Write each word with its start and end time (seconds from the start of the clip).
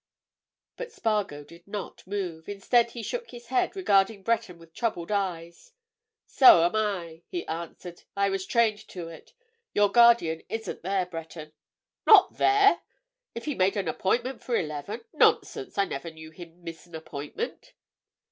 But 0.77 0.91
Spargo 0.91 1.43
did 1.43 1.67
not 1.67 2.07
move. 2.07 2.49
Instead, 2.49 2.89
he 2.89 3.03
shook 3.03 3.29
his 3.29 3.49
head, 3.49 3.75
regarding 3.75 4.23
Breton 4.23 4.57
with 4.57 4.73
troubled 4.73 5.11
eyes. 5.11 5.73
"So 6.25 6.63
am 6.65 6.75
I," 6.75 7.21
he 7.27 7.45
answered. 7.45 8.01
"I 8.15 8.31
was 8.31 8.47
trained 8.47 8.79
to 8.87 9.09
it. 9.09 9.33
Your 9.75 9.91
guardian 9.91 10.41
isn't 10.49 10.81
there, 10.81 11.05
Breton." 11.05 11.53
"Not 12.07 12.37
there? 12.37 12.81
If 13.35 13.45
he 13.45 13.53
made 13.53 13.77
an 13.77 13.87
appointment 13.87 14.41
for 14.41 14.55
eleven? 14.55 15.01
Nonsense—I 15.13 15.85
never 15.85 16.09
knew 16.09 16.31
him 16.31 16.63
miss 16.63 16.87
an 16.87 16.95
appointment!" 16.95 17.73